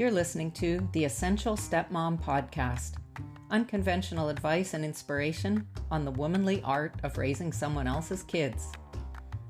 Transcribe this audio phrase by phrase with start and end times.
[0.00, 2.92] You're listening to the Essential Stepmom Podcast
[3.50, 8.72] unconventional advice and inspiration on the womanly art of raising someone else's kids.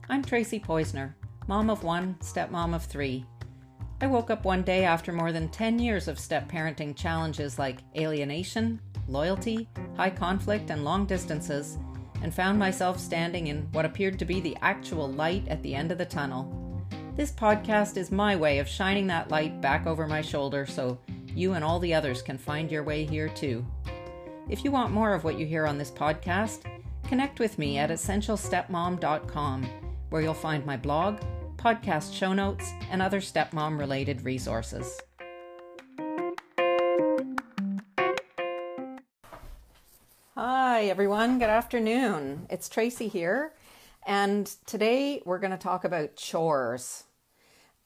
[0.09, 1.15] I'm Tracy Poisner,
[1.47, 3.25] mom of one, stepmom of three.
[4.01, 7.79] I woke up one day after more than 10 years of step parenting challenges like
[7.97, 11.79] alienation, loyalty, high conflict, and long distances,
[12.23, 15.93] and found myself standing in what appeared to be the actual light at the end
[15.93, 16.60] of the tunnel.
[17.21, 21.53] This podcast is my way of shining that light back over my shoulder so you
[21.53, 23.63] and all the others can find your way here too.
[24.49, 26.61] If you want more of what you hear on this podcast,
[27.07, 29.65] connect with me at essentialstepmom.com,
[30.09, 31.21] where you'll find my blog,
[31.57, 34.99] podcast show notes, and other stepmom related resources.
[40.37, 41.39] Hi, everyone.
[41.39, 42.47] Good afternoon.
[42.49, 43.53] It's Tracy here,
[44.07, 47.05] and today we're going to talk about chores.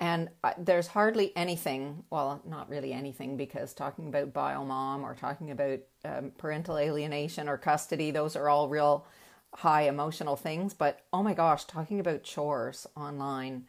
[0.05, 5.51] And there's hardly anything, well, not really anything, because talking about bio mom or talking
[5.51, 9.07] about um, parental alienation or custody, those are all real
[9.55, 10.75] high emotional things.
[10.75, 13.65] But oh my gosh, talking about chores online,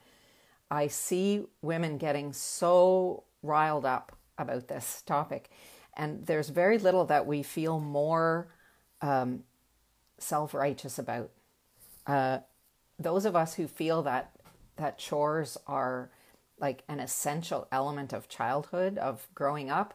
[0.69, 5.49] I see women getting so riled up about this topic.
[5.95, 8.49] And there's very little that we feel more
[9.01, 9.43] um,
[10.17, 11.31] self righteous about.
[12.05, 12.39] Uh,
[12.99, 14.31] those of us who feel that
[14.75, 16.09] that chores are
[16.59, 19.93] like an essential element of childhood, of growing up,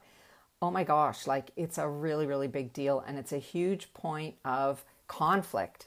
[0.62, 3.02] oh my gosh, like it's a really, really big deal.
[3.06, 5.86] And it's a huge point of conflict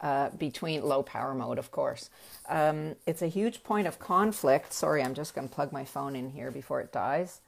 [0.00, 2.10] uh, between low power mode, of course.
[2.48, 4.72] Um, it's a huge point of conflict.
[4.72, 7.40] Sorry, I'm just going to plug my phone in here before it dies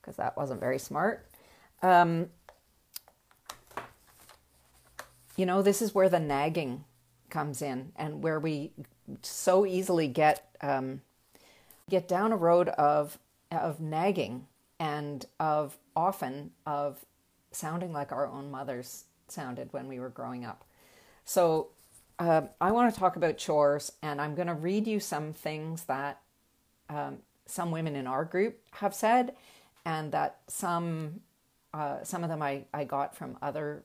[0.00, 1.26] because that wasn't very smart.
[1.82, 2.28] Um,
[5.36, 6.84] you know, this is where the nagging
[7.30, 8.70] comes in and where we
[9.22, 11.00] so easily get um,
[11.90, 13.18] get down a road of
[13.50, 14.46] of nagging
[14.80, 17.04] and of often of
[17.52, 20.64] sounding like our own mothers sounded when we were growing up.
[21.24, 21.68] So
[22.18, 25.84] uh, I want to talk about chores, and I'm going to read you some things
[25.84, 26.20] that
[26.88, 29.34] um, some women in our group have said,
[29.84, 31.20] and that some
[31.72, 33.82] uh, some of them I, I got from other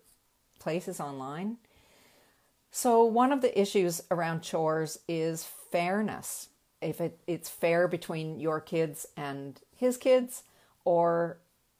[0.59, 1.57] places online.
[2.71, 6.49] So one of the issues around chores is fairness
[6.81, 10.43] if it, it's fair between your kids and his kids
[10.85, 11.37] or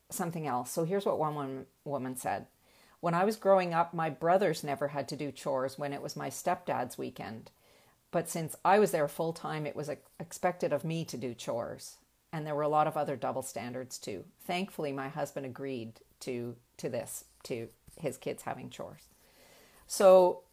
[0.10, 0.72] something else.
[0.72, 2.48] So here's what one woman said.
[3.00, 6.16] When I was growing up, my brothers never had to do chores when it was
[6.16, 7.50] my stepdad's weekend.
[8.12, 9.90] But since I was there full time, it was
[10.20, 11.98] expected of me to do chores.
[12.34, 14.26] And there were a lot of other double standards too.
[14.42, 19.04] Thankfully, my husband agreed to to this, to his kids having chores.
[19.88, 20.44] So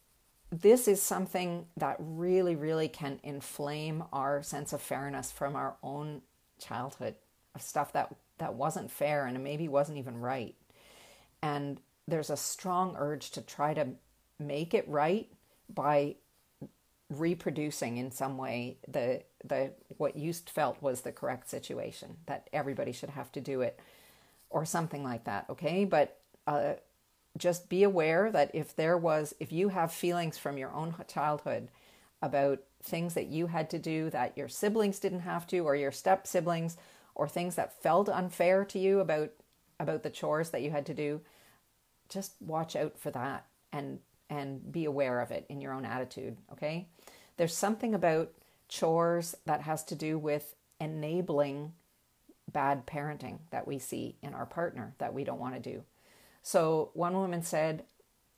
[0.51, 6.23] this is something that really, really can inflame our sense of fairness from our own
[6.59, 7.15] childhood
[7.55, 10.55] of stuff that, that wasn't fair and maybe wasn't even right.
[11.43, 13.89] And there's a strong urge to try to
[14.39, 15.29] make it right
[15.73, 16.17] by
[17.09, 22.91] reproducing in some way the the what you felt was the correct situation that everybody
[22.91, 23.79] should have to do it
[24.51, 26.19] or something like that okay but
[26.49, 26.75] uh,
[27.37, 31.69] just be aware that if there was, if you have feelings from your own childhood
[32.23, 35.93] about things that you had to do that your siblings didn't have to, or your
[35.93, 36.77] step siblings,
[37.15, 39.31] or things that felt unfair to you about
[39.79, 41.21] about the chores that you had to do,
[42.09, 43.99] just watch out for that and
[44.31, 46.37] and be aware of it in your own attitude.
[46.53, 46.87] Okay,
[47.37, 48.33] there's something about
[48.69, 51.73] chores that has to do with enabling
[52.53, 55.83] bad parenting that we see in our partner that we don't want to do.
[56.47, 57.83] So one woman said,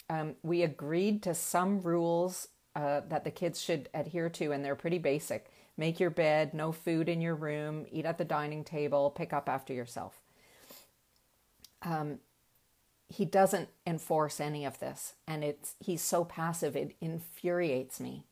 [0.09, 4.75] um, We agreed to some rules uh, that the kids should adhere to, and they're
[4.75, 5.51] pretty basic.
[5.77, 9.47] Make your bed, no food in your room, eat at the dining table, pick up
[9.47, 10.23] after yourself.
[11.83, 12.21] Um,
[13.11, 18.25] he doesn't enforce any of this, and it's he's so passive it infuriates me.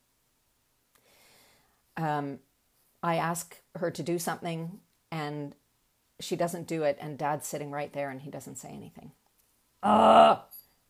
[1.98, 2.38] Um,
[3.02, 4.80] I ask her to do something,
[5.12, 5.54] and
[6.18, 9.12] she doesn't do it, and Dad's sitting right there, and he doesn't say anything.
[9.86, 10.38] Uh,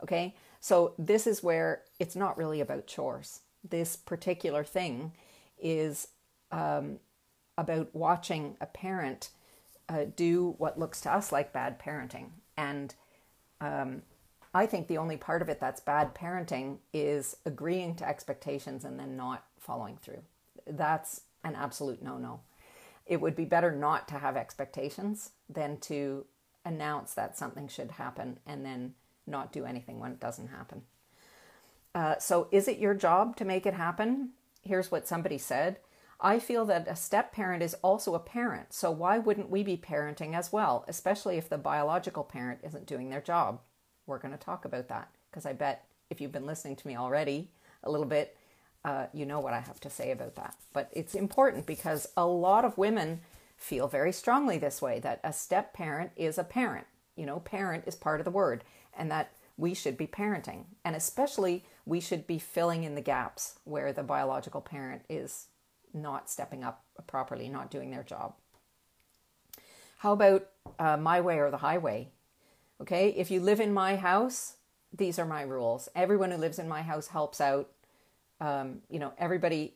[0.03, 0.35] okay.
[0.61, 3.41] So this is where it's not really about chores.
[3.69, 5.13] This particular thing
[5.61, 6.09] is
[6.51, 6.99] um,
[7.59, 9.31] about watching a parent
[9.89, 12.31] uh, do what looks to us like bad parenting.
[12.57, 12.95] And
[13.61, 14.03] um,
[14.55, 18.99] I think the only part of it that's bad parenting is agreeing to expectations and
[18.99, 20.23] then not following through.
[20.67, 22.41] That's an absolute no no.
[23.05, 26.25] It would be better not to have expectations than to
[26.67, 28.95] announce that something should happen and then
[29.27, 30.83] not do anything when it doesn't happen.
[31.95, 34.31] Uh, so, is it your job to make it happen?
[34.63, 35.79] Here's what somebody said
[36.21, 39.77] I feel that a step parent is also a parent, so why wouldn't we be
[39.77, 43.61] parenting as well, especially if the biological parent isn't doing their job?
[44.07, 46.97] We're going to talk about that because I bet if you've been listening to me
[46.97, 47.51] already
[47.83, 48.37] a little bit,
[48.85, 50.55] uh, you know what I have to say about that.
[50.73, 53.21] But it's important because a lot of women
[53.57, 56.87] feel very strongly this way that a step parent is a parent.
[57.17, 58.65] You know, parent is part of the word,
[58.97, 60.65] and that we should be parenting.
[60.85, 65.47] And especially, we should be filling in the gaps where the biological parent is
[65.95, 68.35] not stepping up properly, not doing their job.
[69.99, 70.49] How about
[70.79, 72.11] uh, my way or the highway?
[72.83, 74.57] Okay, if you live in my house,
[74.93, 75.89] these are my rules.
[75.95, 77.71] Everyone who lives in my house helps out.
[78.39, 79.76] Um, you know, everybody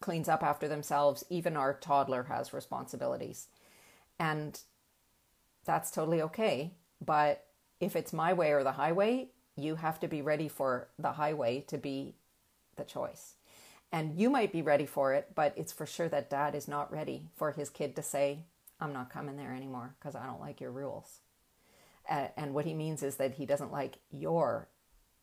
[0.00, 1.24] cleans up after themselves.
[1.30, 3.48] Even our toddler has responsibilities.
[4.18, 4.58] And
[5.64, 6.72] that's totally okay.
[7.04, 7.44] But
[7.80, 11.60] if it's my way or the highway, you have to be ready for the highway
[11.68, 12.14] to be
[12.76, 13.34] the choice.
[13.92, 16.92] And you might be ready for it, but it's for sure that dad is not
[16.92, 18.40] ready for his kid to say,
[18.80, 21.20] I'm not coming there anymore because I don't like your rules.
[22.08, 24.68] Uh, and what he means is that he doesn't like your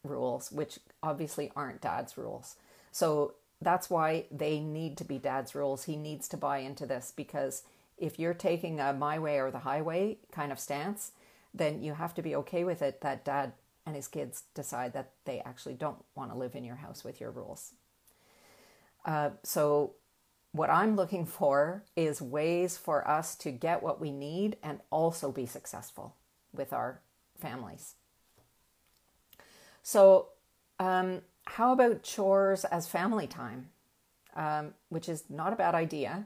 [0.04, 2.56] rules, which obviously aren't dad's rules.
[2.92, 5.84] So that's why they need to be dad's rules.
[5.86, 7.64] He needs to buy into this because
[7.98, 11.12] if you're taking a my way or the highway kind of stance,
[11.54, 13.54] then you have to be okay with it that dad
[13.86, 17.20] and his kids decide that they actually don't want to live in your house with
[17.20, 17.74] your rules.
[19.06, 19.94] Uh, so,
[20.54, 25.32] what I'm looking for is ways for us to get what we need and also
[25.32, 26.16] be successful
[26.54, 27.02] with our
[27.36, 27.96] families.
[29.82, 30.28] So,
[30.80, 33.70] um, how about chores as family time?
[34.36, 36.26] Um, which is not a bad idea.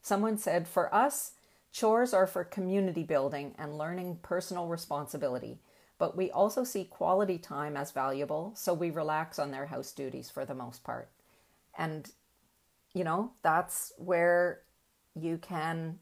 [0.00, 1.32] Someone said, for us,
[1.70, 5.60] chores are for community building and learning personal responsibility,
[5.98, 10.30] but we also see quality time as valuable, so we relax on their house duties
[10.30, 11.10] for the most part.
[11.76, 12.10] And,
[12.94, 14.62] you know, that's where
[15.14, 15.98] you can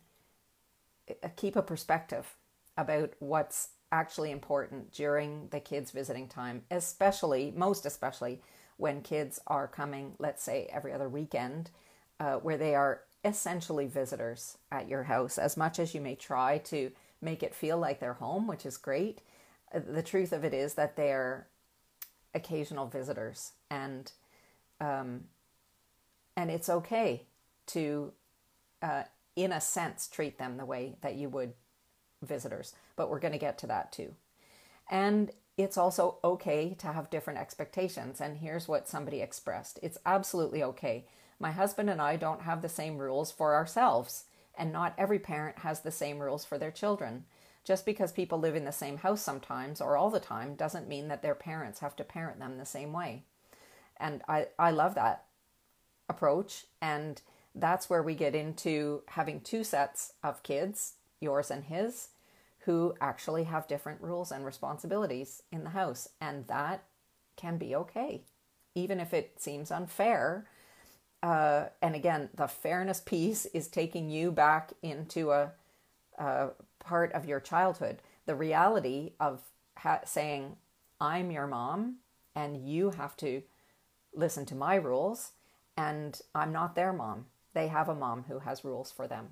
[1.11, 2.37] uh, keep a perspective
[2.77, 8.41] about what's actually important during the kids' visiting time, especially, most especially,
[8.77, 11.71] when kids are coming, let's say, every other weekend,
[12.19, 15.37] uh, where they are essentially visitors at your house.
[15.39, 16.91] As much as you may try to
[17.21, 19.21] make it feel like they're home, which is great,
[19.75, 21.47] uh, the truth of it is that they're
[22.35, 24.13] occasional visitors, and
[24.81, 25.25] um,
[26.37, 27.27] and it's okay
[27.67, 28.13] to,
[28.81, 29.03] uh,
[29.37, 31.53] in a sense, treat them the way that you would
[32.23, 34.15] visitors, but we're going to get to that too.
[34.91, 38.21] And it's also okay to have different expectations.
[38.21, 41.07] And here's what somebody expressed it's absolutely okay.
[41.39, 44.25] My husband and I don't have the same rules for ourselves,
[44.55, 47.25] and not every parent has the same rules for their children.
[47.65, 51.09] Just because people live in the same house sometimes or all the time doesn't mean
[51.09, 53.23] that their parents have to parent them the same way.
[53.97, 55.25] And I, I love that
[56.11, 56.67] approach.
[56.83, 57.23] And
[57.55, 62.09] that's where we get into having two sets of kids yours and his,
[62.65, 66.09] who actually have different rules and responsibilities in the house.
[66.21, 66.85] And that
[67.37, 68.23] can be okay,
[68.75, 70.47] even if it seems unfair.
[71.23, 75.53] Uh, and again, the fairness piece is taking you back into a,
[76.19, 78.03] a part of your childhood.
[78.27, 79.41] The reality of
[79.79, 80.57] ha- saying,
[81.01, 81.97] I'm your mom,
[82.35, 83.43] and you have to
[84.15, 85.33] listen to my rules,
[85.77, 87.27] and I'm not their mom.
[87.55, 89.31] They have a mom who has rules for them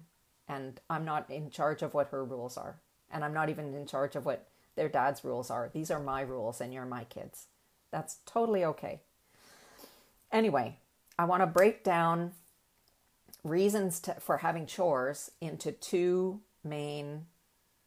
[0.48, 2.80] and I'm not in charge of what her rules are.
[3.10, 5.70] And I'm not even in charge of what their dad's rules are.
[5.72, 7.46] These are my rules, and you're my kids.
[7.90, 9.00] That's totally okay.
[10.30, 10.78] Anyway,
[11.18, 12.32] I want to break down
[13.42, 17.26] reasons to, for having chores into two main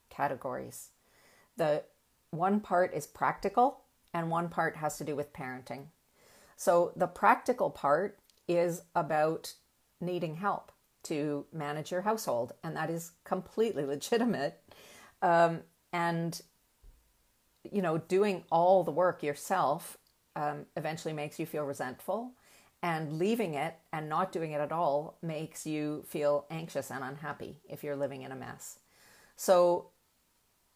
[0.09, 0.89] categories.
[1.57, 1.83] The
[2.31, 3.81] one part is practical,
[4.13, 5.87] and one part has to do with parenting.
[6.55, 9.53] So, the practical part is about
[9.99, 10.71] needing help
[11.03, 14.61] to manage your household, and that is completely legitimate.
[15.21, 15.61] Um,
[15.93, 16.41] and
[17.71, 19.97] you know, doing all the work yourself
[20.35, 22.31] um, eventually makes you feel resentful,
[22.81, 27.59] and leaving it and not doing it at all makes you feel anxious and unhappy
[27.69, 28.79] if you're living in a mess.
[29.35, 29.89] So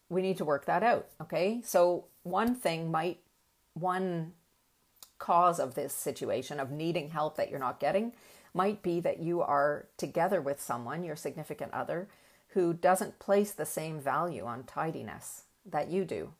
[0.08, 1.08] we need to work that out.
[1.20, 3.18] Okay, so one thing might
[3.74, 4.32] one
[5.18, 8.12] cause of this situation of needing help that you're not getting
[8.54, 12.08] might be that you are together with someone, your significant other,
[12.56, 16.32] who doesn't place the same value on tidiness that you do.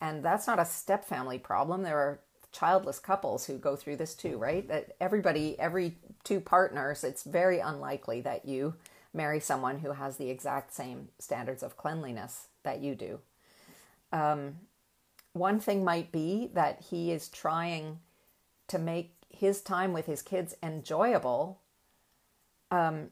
[0.00, 1.84] And that's not a step family problem.
[1.84, 2.18] There are
[2.50, 4.66] childless couples who go through this too, right?
[4.66, 8.74] That everybody, every two partners, it's very unlikely that you
[9.14, 13.20] marry someone who has the exact same standards of cleanliness that you do.
[14.10, 14.56] Um,
[15.32, 18.00] one thing might be that he is trying
[18.66, 21.60] to make his time with his kids enjoyable
[22.72, 23.10] um,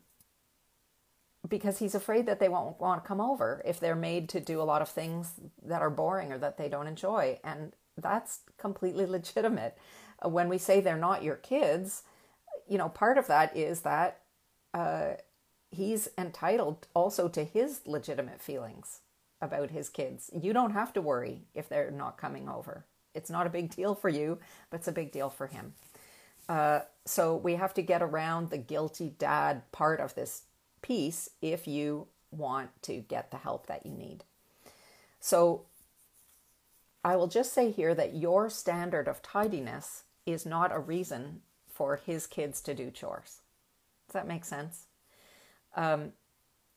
[1.49, 4.61] because he's afraid that they won't want to come over if they're made to do
[4.61, 5.33] a lot of things
[5.65, 7.39] that are boring or that they don't enjoy.
[7.43, 9.77] And that's completely legitimate.
[10.25, 12.03] Uh, when we say they're not your kids,
[12.69, 14.21] you know, part of that is that
[14.75, 15.13] uh,
[15.71, 19.01] he's entitled also to his legitimate feelings
[19.41, 20.31] about his kids.
[20.39, 22.85] You don't have to worry if they're not coming over.
[23.15, 25.73] It's not a big deal for you, but it's a big deal for him.
[26.49, 30.43] Uh, so we have to get around the guilty dad part of this
[30.83, 34.25] piece if you want to get the help that you need.
[35.19, 35.67] So
[37.05, 41.97] I will just say here that your standard of tidiness is not a reason for
[41.97, 43.41] his kids to do chores.
[44.07, 44.87] Does that make sense?
[45.77, 46.13] Um,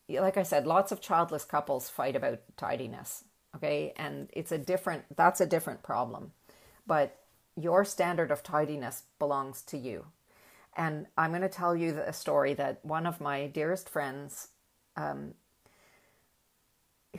[0.07, 3.25] like I said, lots of childless couples fight about tidiness.
[3.55, 5.03] Okay, and it's a different.
[5.15, 6.31] That's a different problem,
[6.88, 7.19] but
[7.55, 10.05] your standard of tidiness belongs to you.
[10.75, 14.50] And I'm going to tell you a story that one of my dearest friends,
[14.96, 15.34] um,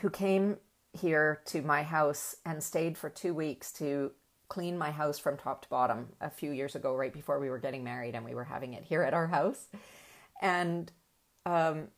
[0.00, 0.56] who came
[0.92, 4.12] here to my house and stayed for two weeks to
[4.48, 7.58] clean my house from top to bottom a few years ago, right before we were
[7.58, 9.68] getting married, and we were having it here at our house.
[10.42, 10.90] And,
[11.46, 11.88] um,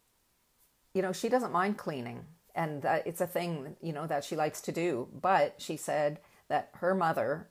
[0.95, 4.61] you know, she doesn't mind cleaning, and it's a thing, you know, that she likes
[4.63, 5.09] to do.
[5.21, 7.49] But she said that her mother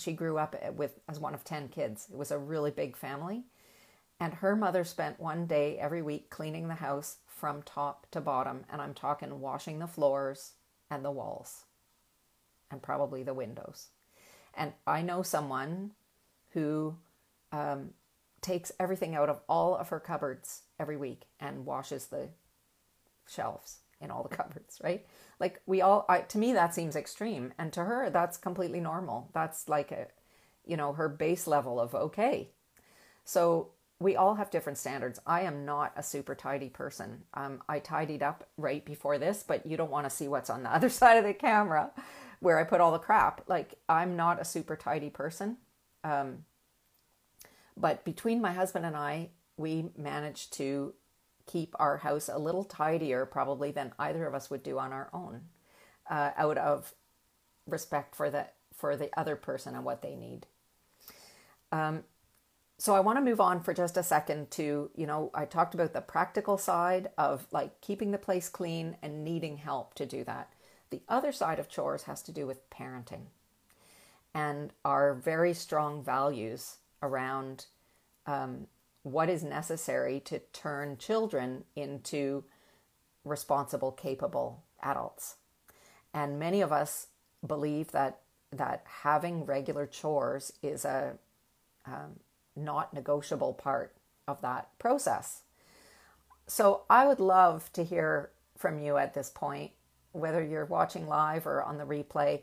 [0.00, 2.08] she grew up with as one of 10 kids.
[2.10, 3.44] It was a really big family.
[4.20, 8.64] And her mother spent one day every week cleaning the house from top to bottom.
[8.70, 10.52] And I'm talking washing the floors
[10.90, 11.64] and the walls
[12.70, 13.88] and probably the windows.
[14.54, 15.92] And I know someone
[16.50, 16.96] who
[17.52, 17.90] um,
[18.40, 22.28] takes everything out of all of her cupboards every week and washes the
[23.26, 25.06] shelves in all the cupboards, right?
[25.40, 29.30] Like we all, I, to me, that seems extreme, and to her, that's completely normal.
[29.32, 30.08] That's like a,
[30.66, 32.50] you know, her base level of okay.
[33.24, 35.18] So we all have different standards.
[35.26, 37.24] I am not a super tidy person.
[37.34, 40.62] Um, I tidied up right before this, but you don't want to see what's on
[40.62, 41.90] the other side of the camera
[42.40, 43.42] where I put all the crap.
[43.48, 45.56] Like, I'm not a super tidy person.
[46.04, 46.44] Um,
[47.76, 50.94] but between my husband and I, we managed to
[51.48, 55.08] keep our house a little tidier probably than either of us would do on our
[55.12, 55.40] own
[56.08, 56.94] uh, out of
[57.66, 60.46] respect for the for the other person and what they need.
[61.72, 62.04] Um,
[62.80, 65.74] so i want to move on for just a second to you know i talked
[65.74, 70.22] about the practical side of like keeping the place clean and needing help to do
[70.24, 70.52] that.
[70.90, 73.26] The other side of chores has to do with parenting
[74.34, 77.66] and our very strong values around
[78.26, 78.66] um,
[79.12, 82.44] what is necessary to turn children into
[83.24, 85.36] responsible, capable adults.
[86.14, 87.08] And many of us
[87.46, 91.18] believe that that having regular chores is a
[91.86, 92.20] um,
[92.56, 93.94] not negotiable part
[94.26, 95.42] of that process.
[96.46, 99.72] So I would love to hear from you at this point,
[100.12, 102.40] whether you're watching live or on the replay.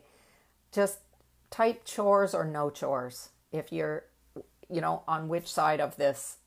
[0.72, 0.98] Just
[1.50, 4.04] type chores or no chores if you're,
[4.70, 6.38] you know, on which side of this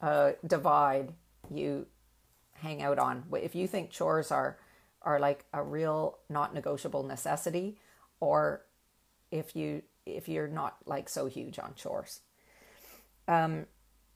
[0.00, 1.12] uh, divide
[1.52, 1.86] you
[2.54, 3.24] hang out on.
[3.32, 4.58] If you think chores are
[5.02, 7.78] are like a real not negotiable necessity,
[8.20, 8.62] or
[9.30, 12.20] if you if you're not like so huge on chores.
[13.28, 13.66] Um,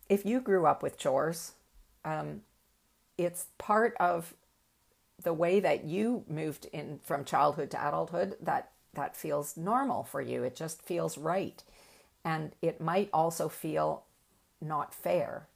[0.08, 1.52] if you grew up with chores,
[2.04, 2.42] um,
[3.18, 4.34] it's part of
[5.22, 10.20] the way that you moved in from childhood to adulthood that that feels normal for
[10.20, 10.42] you.
[10.42, 11.62] It just feels right.
[12.24, 14.04] And it might also feel
[14.60, 15.46] not fair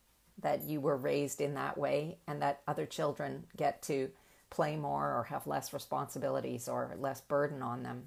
[0.41, 4.11] that you were raised in that way and that other children get to
[4.50, 8.05] play more or have less responsibilities or less burden on them.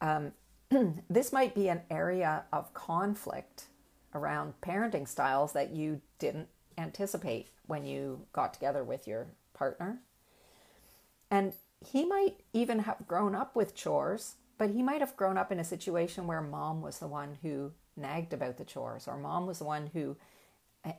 [0.00, 0.32] Um,
[1.10, 3.66] this might be an area of conflict
[4.14, 10.00] around parenting styles that you didn't anticipate when you got together with your partner.
[11.30, 11.52] And
[11.84, 15.60] he might even have grown up with chores, but he might have grown up in
[15.60, 19.58] a situation where mom was the one who nagged about the chores, or mom was
[19.58, 20.16] the one who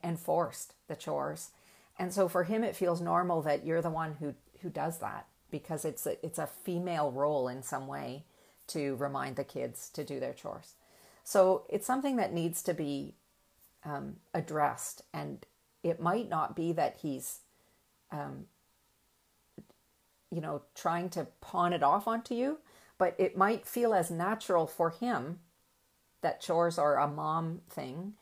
[0.04, 1.52] enforced the chores.
[1.98, 5.28] And so for him, it feels normal that you're the one who, who does that
[5.52, 8.24] because it's a, it's a female role in some way
[8.68, 10.76] to remind the kids to do their chores.
[11.24, 13.16] So it's something that needs to be
[13.84, 15.04] um, addressed.
[15.14, 15.46] And
[15.84, 17.40] it might not be that he's,
[18.12, 18.46] um,
[20.32, 22.60] you know, trying to pawn it off onto you,
[22.98, 25.40] but it might feel as natural for him
[26.22, 28.14] that chores are a mom thing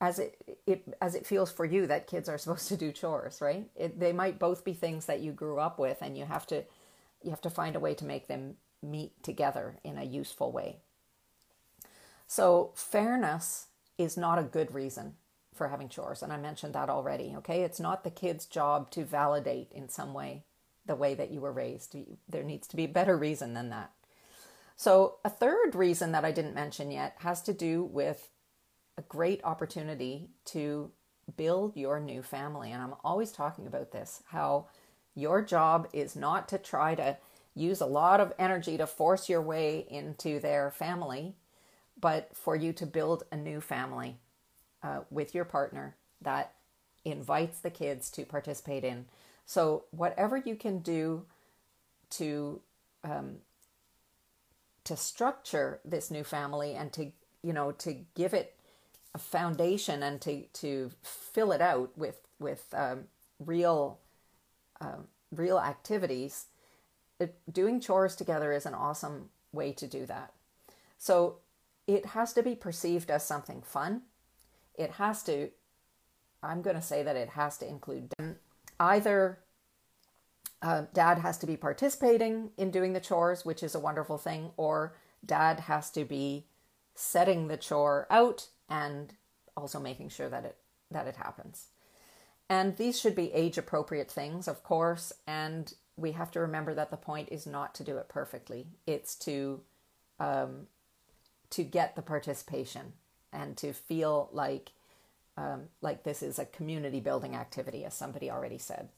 [0.00, 3.40] as it, it as it feels for you that kids are supposed to do chores
[3.40, 6.46] right it, they might both be things that you grew up with and you have
[6.46, 6.64] to
[7.22, 10.76] you have to find a way to make them meet together in a useful way
[12.26, 13.66] so fairness
[13.98, 15.14] is not a good reason
[15.60, 16.22] for having chores.
[16.22, 17.34] And I mentioned that already.
[17.38, 17.62] Okay.
[17.62, 20.44] It's not the kid's job to validate in some way
[20.86, 21.94] the way that you were raised.
[22.28, 23.90] There needs to be a better reason than that.
[24.74, 28.30] So, a third reason that I didn't mention yet has to do with
[29.00, 30.90] a great opportunity to
[31.36, 32.70] build your new family.
[32.70, 34.66] And I'm always talking about this how
[35.14, 37.16] your job is not to try to
[37.54, 41.34] use a lot of energy to force your way into their family,
[41.98, 44.18] but for you to build a new family
[44.82, 46.52] uh, with your partner that
[47.04, 49.06] invites the kids to participate in.
[49.46, 51.24] So, whatever you can do
[52.10, 52.60] to
[53.02, 53.36] um,
[54.84, 58.59] to structure this new family and to you know to give it
[59.14, 63.04] a foundation and to to fill it out with with um,
[63.38, 63.98] real
[64.80, 65.02] uh,
[65.32, 66.46] real activities
[67.18, 70.32] it, doing chores together is an awesome way to do that.
[70.98, 71.36] So
[71.86, 74.02] it has to be perceived as something fun.
[74.74, 75.50] It has to
[76.42, 78.12] i'm going to say that it has to include
[78.78, 79.38] either
[80.62, 84.50] uh, dad has to be participating in doing the chores which is a wonderful thing
[84.56, 86.46] or dad has to be
[86.94, 89.12] setting the chore out and
[89.56, 90.56] also making sure that it
[90.90, 91.66] that it happens.
[92.48, 96.90] And these should be age appropriate things, of course, and we have to remember that
[96.90, 98.66] the point is not to do it perfectly.
[98.86, 99.60] It's to
[100.18, 100.66] um,
[101.50, 102.92] to get the participation
[103.32, 104.72] and to feel like
[105.36, 108.88] um, like this is a community building activity, as somebody already said.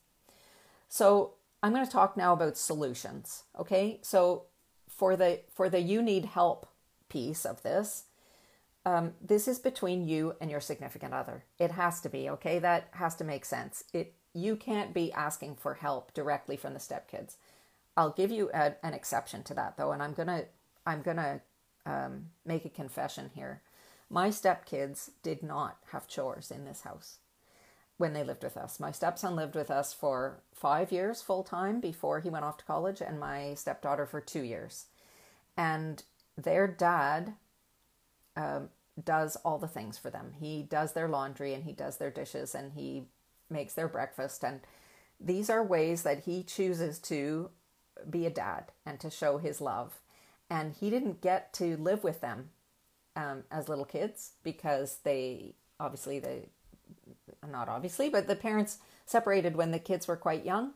[0.88, 3.44] So I'm going to talk now about solutions.
[3.58, 4.44] Okay, so
[4.88, 6.66] for the for the you need help
[7.08, 8.04] piece of this,
[8.84, 11.44] um, this is between you and your significant other.
[11.58, 12.58] It has to be okay.
[12.58, 13.84] That has to make sense.
[13.92, 17.36] It you can't be asking for help directly from the stepkids.
[17.96, 20.44] I'll give you a, an exception to that though, and I'm gonna
[20.86, 21.42] I'm gonna
[21.86, 23.62] um, make a confession here.
[24.10, 27.18] My stepkids did not have chores in this house
[27.98, 28.80] when they lived with us.
[28.80, 32.64] My stepson lived with us for five years full time before he went off to
[32.64, 34.86] college, and my stepdaughter for two years.
[35.56, 36.02] And
[36.36, 37.34] their dad
[38.36, 38.68] um,
[39.02, 40.32] does all the things for them.
[40.38, 43.04] He does their laundry and he does their dishes and he
[43.48, 44.44] makes their breakfast.
[44.44, 44.60] And
[45.20, 47.50] these are ways that he chooses to
[48.08, 50.00] be a dad and to show his love.
[50.50, 52.50] And he didn't get to live with them
[53.16, 56.48] um, as little kids because they obviously they
[57.50, 60.72] not obviously, but the parents separated when the kids were quite young.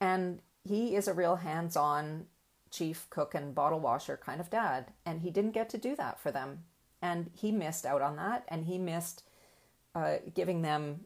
[0.00, 2.26] And he is a real hands on
[2.70, 4.92] chief cook and bottle washer kind of dad.
[5.06, 6.64] And he didn't get to do that for them.
[7.04, 8.44] And he missed out on that.
[8.48, 9.24] And he missed
[9.94, 11.00] uh, giving them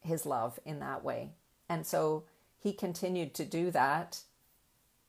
[0.00, 1.30] his love in that way.
[1.68, 2.22] And so
[2.60, 4.20] he continued to do that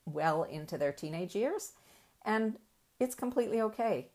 [0.07, 1.73] well into their teenage years.
[2.25, 2.57] And
[2.99, 4.09] it's completely okay.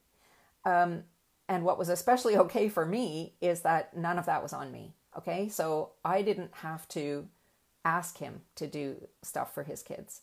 [0.64, 1.04] Um,
[1.48, 4.94] and what was especially okay for me is that none of that was on me.
[5.16, 5.48] Okay.
[5.48, 7.28] So I didn't have to
[7.85, 10.22] ask him to do stuff for his kids.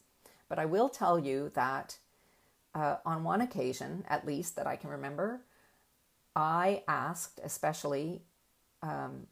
[0.50, 2.00] But I will tell you that
[2.76, 5.40] uh, on one occasion, at least that I can remember,
[6.36, 8.22] I asked, especially
[8.82, 9.28] um,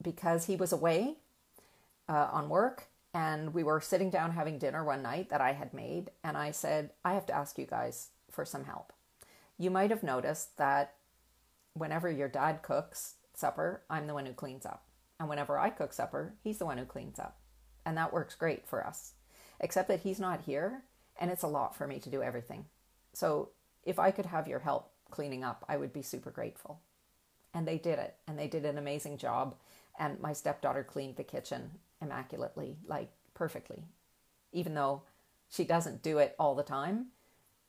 [0.00, 1.16] because he was away
[2.08, 5.74] uh, on work and we were sitting down having dinner one night that I had
[5.74, 8.92] made, and I said, I have to ask you guys for some help.
[9.58, 10.94] You might have noticed that
[11.74, 14.84] whenever your dad cooks supper, I'm the one who cleans up.
[15.18, 17.40] And whenever I cook supper, he's the one who cleans up.
[17.84, 19.14] And that works great for us
[19.60, 20.82] except that he's not here
[21.20, 22.64] and it's a lot for me to do everything.
[23.12, 23.50] So
[23.84, 26.80] if I could have your help cleaning up, I would be super grateful.
[27.52, 29.54] And they did it and they did an amazing job.
[29.98, 33.84] And my stepdaughter cleaned the kitchen immaculately, like perfectly.
[34.52, 35.02] Even though
[35.48, 37.06] she doesn't do it all the time,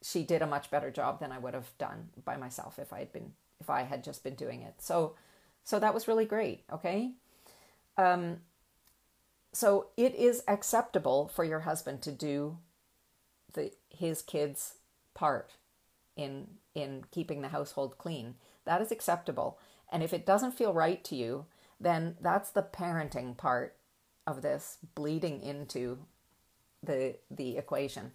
[0.02, 3.00] she did a much better job than I would have done by myself if I
[3.00, 4.76] had been if I had just been doing it.
[4.80, 5.16] So
[5.64, 7.12] so that was really great, okay?
[7.98, 8.38] Um,
[9.54, 12.58] so it is acceptable for your husband to do
[13.54, 14.76] the his kids
[15.14, 15.52] part
[16.16, 18.36] in in keeping the household clean.
[18.66, 19.60] That is acceptable.
[19.92, 21.46] And if it doesn't feel right to you,
[21.80, 23.76] then that's the parenting part
[24.28, 26.00] of this bleeding into
[26.84, 28.12] the the equation.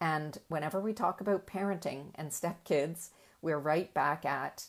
[0.00, 3.10] And whenever we talk about parenting and stepkids,
[3.42, 4.66] we're right back at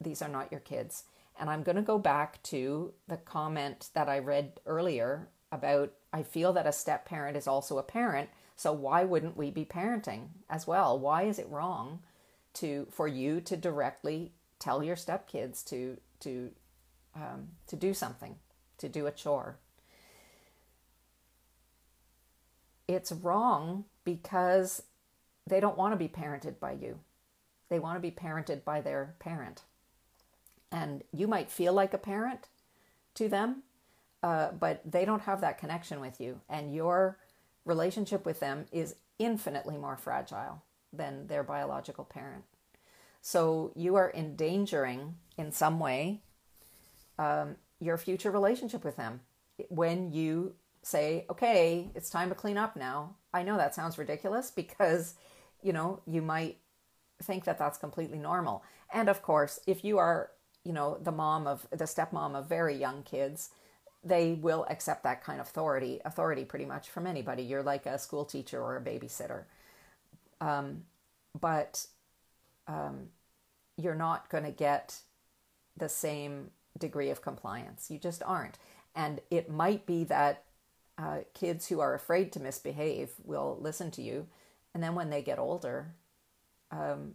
[0.00, 1.04] these are not your kids.
[1.38, 6.22] And I'm going to go back to the comment that I read earlier about I
[6.22, 10.28] feel that a step parent is also a parent, so why wouldn't we be parenting
[10.50, 10.98] as well?
[10.98, 12.00] Why is it wrong
[12.54, 16.50] to for you to directly tell your stepkids to to
[17.14, 18.36] um, to do something,
[18.78, 19.56] to do a chore?
[22.88, 24.82] It's wrong because
[25.46, 26.98] they don't want to be parented by you.
[27.68, 29.62] They want to be parented by their parent.
[30.70, 32.48] And you might feel like a parent
[33.14, 33.62] to them,
[34.22, 36.40] uh, but they don't have that connection with you.
[36.48, 37.18] And your
[37.64, 40.62] relationship with them is infinitely more fragile
[40.92, 42.44] than their biological parent.
[43.20, 46.22] So you are endangering in some way
[47.18, 49.20] um, your future relationship with them
[49.68, 53.16] when you say, okay, it's time to clean up now.
[53.32, 55.14] I know that sounds ridiculous because,
[55.62, 56.58] you know, you might
[57.22, 58.64] think that that's completely normal.
[58.92, 60.30] And of course, if you are,
[60.64, 63.50] you know, the mom of the stepmom of very young kids,
[64.04, 67.42] they will accept that kind of authority, authority pretty much from anybody.
[67.44, 69.44] You're like a school teacher or a babysitter.
[70.42, 70.82] Um,
[71.40, 71.86] but
[72.66, 73.08] um,
[73.76, 74.98] you're not going to get
[75.76, 77.90] the same degree of compliance.
[77.90, 78.58] You just aren't.
[78.94, 80.44] And it might be that
[80.98, 84.26] uh, kids who are afraid to misbehave will listen to you.
[84.74, 85.94] And then when they get older,
[86.70, 87.14] um,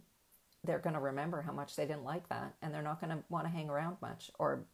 [0.64, 2.54] they're going to remember how much they didn't like that.
[2.62, 4.64] And they're not going to want to hang around much or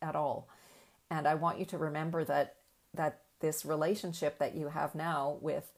[0.00, 0.48] at all.
[1.10, 2.56] And I want you to remember that,
[2.94, 5.72] that this relationship that you have now with,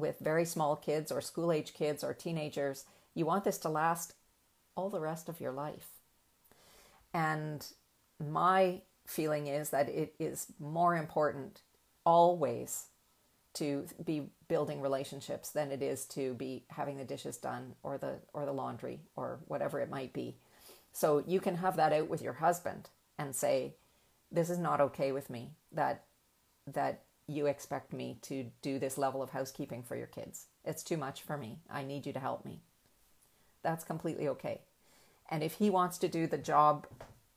[0.00, 2.84] with very small kids or school age kids or teenagers,
[3.14, 4.14] you want this to last
[4.76, 5.88] all the rest of your life.
[7.12, 7.66] And
[8.18, 11.60] my feeling is that it is more important
[12.04, 12.86] always
[13.54, 18.20] to be building relationships than it is to be having the dishes done or the
[18.32, 20.36] or the laundry or whatever it might be.
[20.92, 23.74] So you can have that out with your husband and say
[24.30, 26.04] this is not okay with me that
[26.66, 30.46] that you expect me to do this level of housekeeping for your kids.
[30.64, 31.58] It's too much for me.
[31.70, 32.60] I need you to help me.
[33.62, 34.62] That's completely okay.
[35.30, 36.88] And if he wants to do the job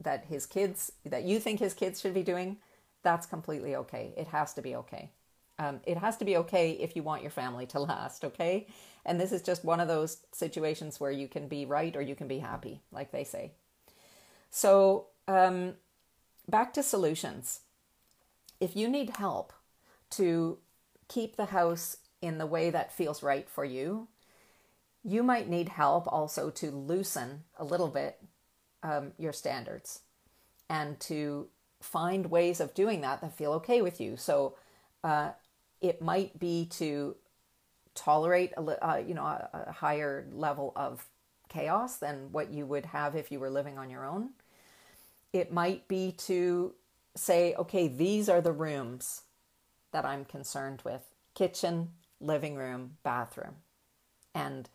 [0.02, 2.58] that his kids, that you think his kids should be doing,
[3.04, 4.14] that's completely okay.
[4.18, 5.12] It has to be okay.
[5.60, 8.68] Um, it has to be okay if you want your family to last, okay?
[9.06, 12.16] And this is just one of those situations where you can be right or you
[12.16, 13.52] can be happy, like they say.
[14.50, 15.76] So, um,
[16.50, 17.62] back to solutions.
[18.60, 19.54] If you need help
[20.18, 20.58] to
[21.08, 24.08] keep the house in the way that feels right for you,
[25.04, 28.22] you might need help also to loosen a little bit
[28.82, 30.02] um, your standards
[30.70, 31.48] and to
[31.82, 34.16] find ways of doing that that feel okay with you.
[34.16, 34.56] So
[35.04, 35.32] uh,
[35.82, 37.16] it might be to
[37.96, 41.06] tolerate a uh, you know a, a higher level of
[41.50, 44.30] chaos than what you would have if you were living on your own.
[45.34, 46.74] It might be to
[47.16, 49.22] say, okay, these are the rooms
[49.94, 51.02] that I'm concerned with
[51.34, 53.56] kitchen, living room, bathroom.
[54.36, 54.70] And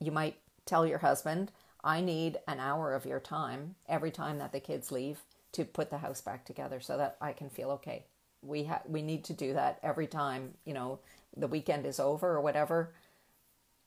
[0.00, 1.52] you might tell your husband,
[1.84, 5.20] I need an hour of your time every time that the kids leave
[5.52, 8.06] to put the house back together so that I can feel okay.
[8.42, 11.00] We ha- we need to do that every time, you know,
[11.36, 12.94] the weekend is over or whatever.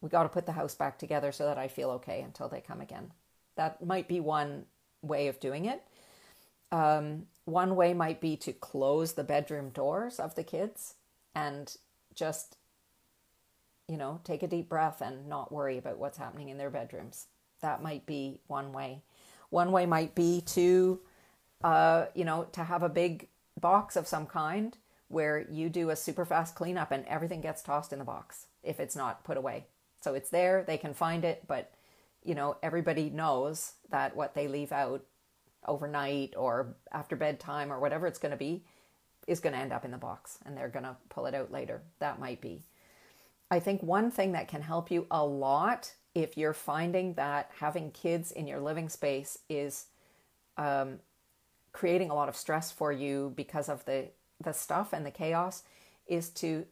[0.01, 2.61] We got to put the house back together so that I feel okay until they
[2.61, 3.11] come again.
[3.55, 4.65] That might be one
[5.01, 5.83] way of doing it.
[6.73, 10.95] Um, one way might be to close the bedroom doors of the kids
[11.33, 11.73] and
[12.15, 12.57] just,
[13.87, 17.27] you know, take a deep breath and not worry about what's happening in their bedrooms
[17.63, 19.01] that might be one way.
[19.49, 20.99] One way might be to,
[21.63, 25.95] uh, you know, to have a big box of some kind where you do a
[25.95, 29.65] super fast cleanup and everything gets tossed in the box if it's not put away.
[30.01, 31.73] So it's there, they can find it, but
[32.23, 35.03] you know, everybody knows that what they leave out
[35.67, 38.63] overnight or after bedtime or whatever it's going to be
[39.27, 41.51] is going to end up in the box and they're going to pull it out
[41.51, 41.81] later.
[41.99, 42.63] That might be.
[43.49, 47.91] I think one thing that can help you a lot if you're finding that having
[47.91, 49.85] kids in your living space is
[50.57, 50.99] um,
[51.71, 54.09] creating a lot of stress for you because of the
[54.43, 55.63] the stuff and the chaos
[56.07, 56.65] is to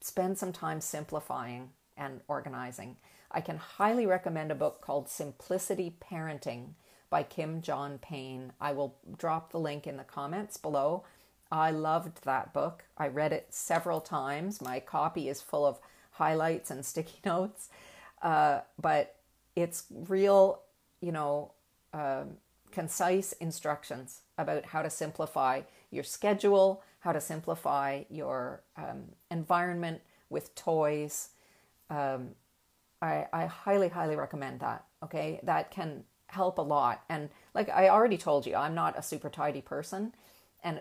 [0.00, 2.96] spend some time simplifying and organizing.
[3.30, 6.70] I can highly recommend a book called Simplicity Parenting
[7.10, 8.52] by Kim John Payne.
[8.60, 11.04] I will drop the link in the comments below.
[11.52, 12.84] I loved that book.
[12.96, 14.62] I read it several times.
[14.62, 15.80] My copy is full of
[16.12, 17.68] highlights and sticky notes.
[18.22, 19.16] Uh, but
[19.56, 20.60] it's real,
[21.00, 21.52] you know,
[21.92, 22.36] um,
[22.70, 30.54] concise instructions about how to simplify your schedule, how to simplify your um, environment with
[30.54, 31.30] toys.
[31.88, 32.30] Um,
[33.02, 34.84] I, I highly, highly recommend that.
[35.02, 37.02] Okay, that can help a lot.
[37.08, 40.14] And like I already told you, I'm not a super tidy person,
[40.62, 40.80] and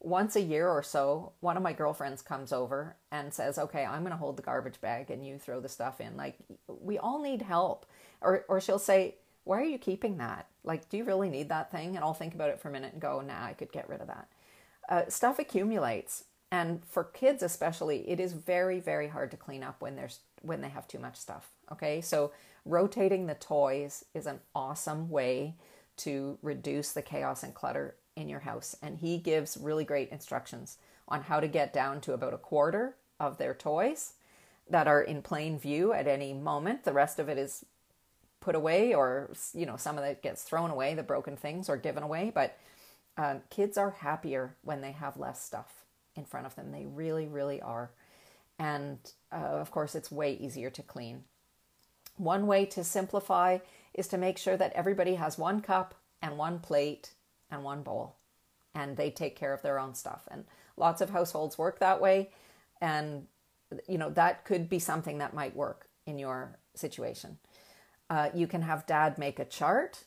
[0.00, 4.02] once a year or so, one of my girlfriends comes over and says, "Okay, I'm
[4.02, 6.36] going to hold the garbage bag and you throw the stuff in." Like
[6.68, 7.86] we all need help.
[8.20, 10.46] Or or she'll say, "Why are you keeping that?
[10.64, 12.92] Like do you really need that thing?" And I'll think about it for a minute
[12.92, 14.28] and go, "Nah, I could get rid of that."
[14.88, 19.80] Uh, stuff accumulates, and for kids especially, it is very very hard to clean up
[19.80, 21.50] when there's when they have too much stuff.
[21.72, 22.00] Okay?
[22.00, 22.32] So
[22.66, 25.54] rotating the toys is an awesome way
[25.98, 28.76] to reduce the chaos and clutter in your house.
[28.82, 32.96] And he gives really great instructions on how to get down to about a quarter
[33.20, 34.14] of their toys
[34.68, 36.84] that are in plain view at any moment.
[36.84, 37.64] The rest of it is
[38.40, 41.76] put away, or you know, some of it gets thrown away, the broken things, or
[41.76, 42.32] given away.
[42.34, 42.58] But
[43.16, 45.84] um, kids are happier when they have less stuff
[46.16, 46.72] in front of them.
[46.72, 47.90] They really, really are.
[48.58, 48.98] And
[49.32, 51.24] uh, of course, it's way easier to clean.
[52.16, 53.58] One way to simplify
[53.94, 57.12] is to make sure that everybody has one cup and one plate
[57.50, 58.16] and one bowl,
[58.74, 60.28] and they take care of their own stuff.
[60.30, 60.44] And
[60.76, 62.30] lots of households work that way.
[62.80, 63.26] And
[63.88, 67.38] you know, that could be something that might work in your situation.
[68.08, 70.04] Uh, you can have dad make a chart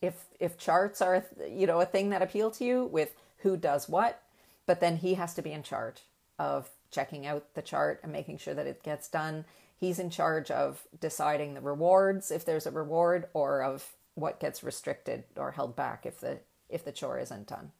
[0.00, 3.88] if if charts are you know a thing that appeal to you with who does
[3.88, 4.22] what,
[4.66, 6.02] but then he has to be in charge
[6.38, 9.44] of checking out the chart and making sure that it gets done.
[9.82, 14.62] He's in charge of deciding the rewards if there's a reward or of what gets
[14.62, 17.72] restricted or held back if the if the chore isn't done.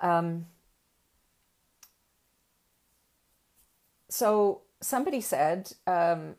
[0.00, 0.46] Um,
[4.08, 6.36] so somebody said um,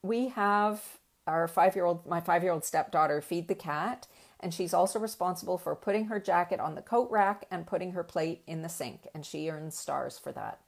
[0.00, 0.82] we have
[1.26, 4.06] our five year old my five year old stepdaughter feed the cat
[4.40, 8.02] and she's also responsible for putting her jacket on the coat rack and putting her
[8.02, 10.58] plate in the sink and she earns stars for that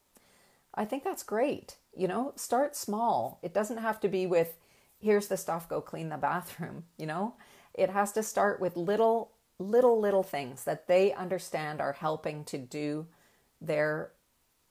[0.74, 4.56] i think that's great you know start small it doesn't have to be with
[4.98, 7.34] here's the stuff go clean the bathroom you know
[7.74, 12.58] it has to start with little little little things that they understand are helping to
[12.58, 13.06] do
[13.60, 14.10] their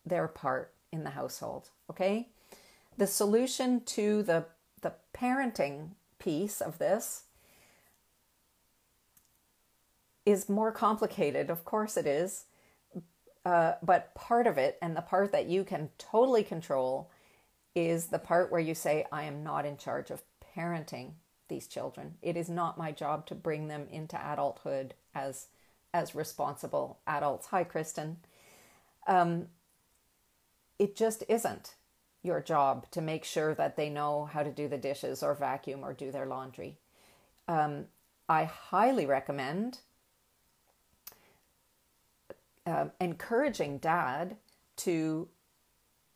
[0.06, 1.70] their part in the household.
[1.90, 2.30] Okay?
[2.98, 4.46] The solution to the,
[4.82, 7.24] the parenting piece of this
[10.26, 11.50] is more complicated.
[11.50, 12.46] Of course, it is.
[13.46, 17.10] Uh, but part of it, and the part that you can totally control,
[17.76, 20.24] is the part where you say, I am not in charge of
[20.56, 21.14] parenting
[21.48, 22.16] these children.
[22.22, 25.48] It is not my job to bring them into adulthood as
[25.92, 27.48] as responsible adults.
[27.48, 28.18] Hi, Kristen.
[29.08, 29.48] Um,
[30.78, 31.74] it just isn't
[32.22, 35.84] your job to make sure that they know how to do the dishes or vacuum
[35.84, 36.78] or do their laundry.
[37.48, 37.86] Um,
[38.28, 39.80] I highly recommend
[42.70, 44.38] uh, encouraging dad
[44.78, 45.28] to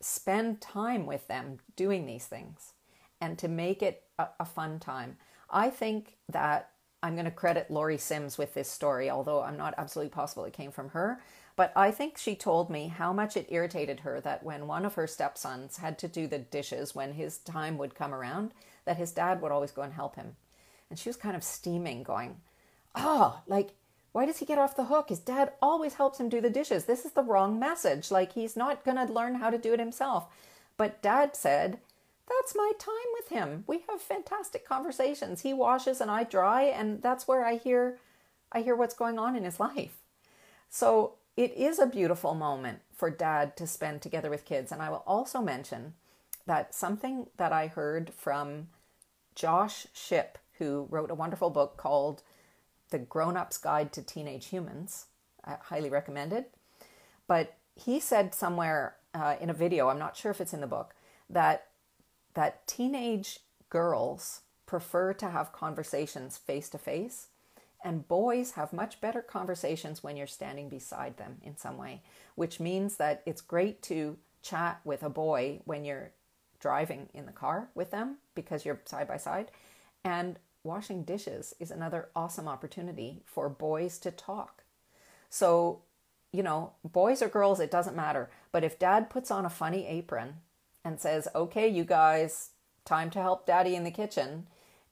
[0.00, 2.72] spend time with them doing these things
[3.20, 5.16] and to make it a, a fun time.
[5.50, 6.70] I think that
[7.02, 10.52] I'm going to credit Laurie Sims with this story, although I'm not absolutely possible it
[10.52, 11.20] came from her.
[11.56, 14.94] But I think she told me how much it irritated her that when one of
[14.94, 18.52] her stepsons had to do the dishes when his time would come around,
[18.86, 20.36] that his dad would always go and help him.
[20.90, 22.40] And she was kind of steaming, going,
[22.94, 23.70] Oh, like,
[24.14, 25.08] why does he get off the hook?
[25.08, 26.84] His dad always helps him do the dishes.
[26.84, 28.12] This is the wrong message.
[28.12, 30.28] Like, he's not going to learn how to do it himself.
[30.76, 31.80] But dad said,
[32.28, 33.64] That's my time with him.
[33.66, 35.40] We have fantastic conversations.
[35.40, 37.98] He washes and I dry, and that's where I hear
[38.52, 39.96] I hear what's going on in his life.
[40.70, 44.70] So it is a beautiful moment for dad to spend together with kids.
[44.70, 45.94] And I will also mention
[46.46, 48.68] that something that I heard from
[49.34, 52.22] Josh Shipp, who wrote a wonderful book called
[52.94, 55.06] The Grown Up's Guide to Teenage Humans,
[55.44, 56.44] I highly recommended.
[57.26, 60.68] But he said somewhere uh, in a video, I'm not sure if it's in the
[60.68, 60.94] book,
[61.28, 61.66] that
[62.34, 67.26] that teenage girls prefer to have conversations face to face
[67.82, 72.00] and boys have much better conversations when you're standing beside them in some way,
[72.36, 76.12] which means that it's great to chat with a boy when you're
[76.60, 79.50] driving in the car with them because you're side by side.
[80.04, 84.64] And washing dishes is another awesome opportunity for boys to talk.
[85.30, 85.82] So,
[86.32, 88.30] you know, boys or girls, it doesn't matter.
[88.50, 90.36] But if dad puts on a funny apron
[90.84, 92.50] and says, okay, you guys,
[92.84, 94.46] time to help daddy in the kitchen,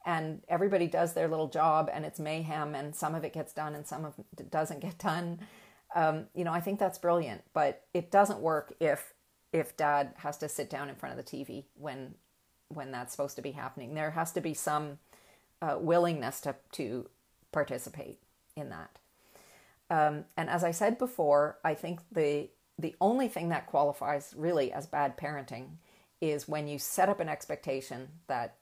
[0.05, 3.75] and everybody does their little job and it's mayhem and some of it gets done
[3.75, 5.39] and some of it doesn't get done
[5.95, 9.15] um, you know i think that's brilliant but it doesn't work if
[9.53, 12.15] if dad has to sit down in front of the tv when
[12.69, 14.99] when that's supposed to be happening there has to be some
[15.63, 17.09] uh, willingness to to
[17.53, 18.19] participate
[18.57, 18.99] in that
[19.91, 24.73] um, and as i said before i think the the only thing that qualifies really
[24.73, 25.69] as bad parenting
[26.21, 28.57] is when you set up an expectation that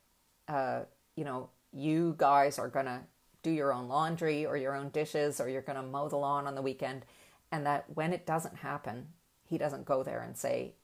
[0.50, 0.80] uh,
[1.14, 3.00] you know, you guys are to
[3.42, 6.54] do your own laundry or your own dishes or you're to mow the lawn on
[6.54, 7.04] the weekend.
[7.52, 9.08] And that when it doesn't happen,
[9.46, 10.74] he doesn't go there and say,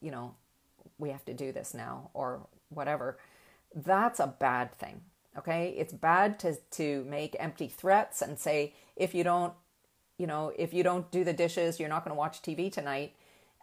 [0.00, 0.34] you know,
[0.98, 3.18] we have to do this now or whatever.
[3.74, 5.02] That's a bad thing.
[5.38, 5.74] Okay.
[5.78, 9.54] It's bad to, to make empty threats and say, if you don't,
[10.18, 13.14] you know, if you don't do the dishes, you're not going to watch TV tonight.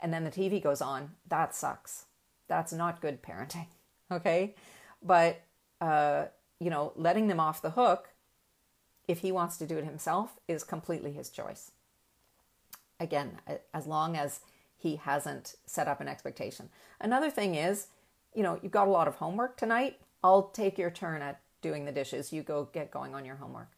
[0.02, 1.12] And then the TV goes on.
[1.28, 2.06] That sucks.
[2.48, 3.68] That's not good parenting.
[4.12, 4.54] Okay.
[5.02, 5.42] But
[5.82, 6.26] uh,
[6.60, 8.10] you know, letting them off the hook
[9.08, 11.72] if he wants to do it himself, is completely his choice.
[13.00, 13.40] Again,
[13.74, 14.40] as long as
[14.78, 16.70] he hasn't set up an expectation.
[17.00, 17.88] Another thing is,
[18.34, 20.00] you know, you've got a lot of homework tonight.
[20.24, 22.32] I'll take your turn at doing the dishes.
[22.32, 23.72] You go get going on your homework.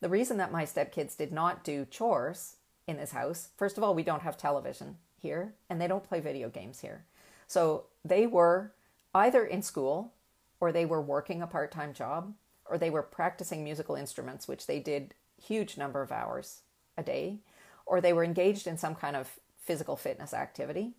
[0.00, 2.54] The reason that my stepkids did not do chores
[2.86, 6.20] in this house, first of all, we don't have television here and they don't play
[6.20, 7.04] video games here.
[7.48, 8.72] So they were
[9.12, 10.12] either in school
[10.60, 12.32] or they were working a part time job
[12.66, 16.60] or they were practicing musical instruments, which they did huge number of hours
[16.96, 17.38] a day,
[17.86, 20.92] or they were engaged in some kind of physical fitness activity,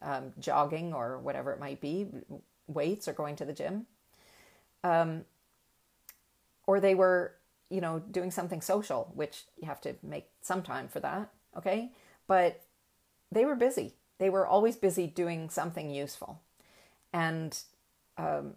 [0.00, 2.06] um, jogging or whatever it might be,
[2.68, 3.84] weights or going to the gym.
[4.82, 5.24] Um,
[6.66, 7.34] or they were,
[7.68, 11.30] you know, doing something social, which you have to make some time for that.
[11.56, 11.92] Okay.
[12.26, 12.62] But
[13.32, 13.94] they were busy.
[14.18, 16.40] They were always busy doing something useful.
[17.12, 17.58] And,
[18.18, 18.54] um,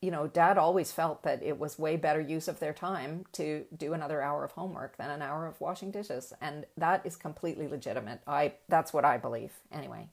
[0.00, 3.64] you know, dad always felt that it was way better use of their time to
[3.76, 6.32] do another hour of homework than an hour of washing dishes.
[6.40, 8.20] And that is completely legitimate.
[8.26, 10.08] I that's what I believe anyway.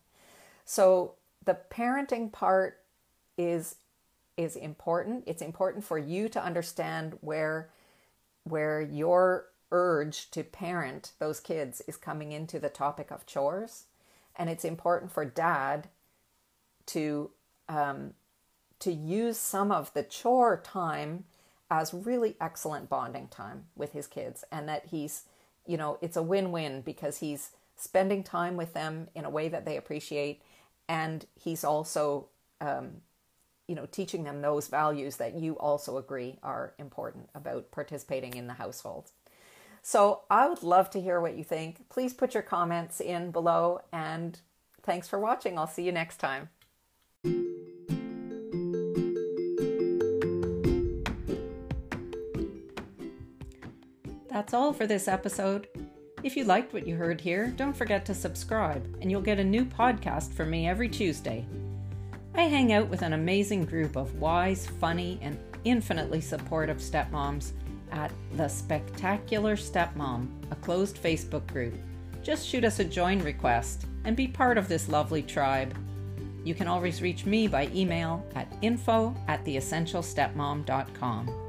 [0.63, 2.77] So the parenting part
[3.37, 3.75] is
[4.39, 5.25] is important.
[5.27, 7.69] It's important for you to understand where
[8.45, 13.83] where your urge to parent those kids is coming into the topic of chores,
[14.37, 15.89] and it's important for dad
[16.85, 17.31] to
[17.67, 18.13] um,
[18.79, 21.25] to use some of the chore time
[21.69, 25.23] as really excellent bonding time with his kids and that he's
[25.67, 29.65] you know it's a win-win because he's spending time with them in a way that
[29.65, 30.41] they appreciate
[30.87, 32.27] and he's also
[32.61, 33.01] um,
[33.69, 38.47] you know teaching them those values that you also agree are important about participating in
[38.47, 39.11] the household
[39.81, 43.79] so i would love to hear what you think please put your comments in below
[43.93, 44.39] and
[44.81, 46.49] thanks for watching i'll see you next time
[54.39, 55.67] That's all for this episode.
[56.23, 59.43] If you liked what you heard here, don't forget to subscribe, and you'll get a
[59.43, 61.45] new podcast from me every Tuesday.
[62.39, 67.51] I hang out with an amazing group of wise, funny, and infinitely supportive stepmoms
[67.91, 71.73] at The Spectacular Stepmom, a closed Facebook group.
[72.23, 75.75] Just shoot us a join request and be part of this lovely tribe.
[76.45, 81.48] You can always reach me by email at info at theessentialstepmom.com.